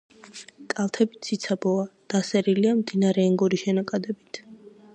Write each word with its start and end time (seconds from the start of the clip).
კალთები 0.71 1.19
ციცაბოა, 1.27 1.83
დასერილია 2.13 2.73
მდინარე 2.79 3.27
ენგურის 3.33 3.67
შენაკადებით. 3.67 4.41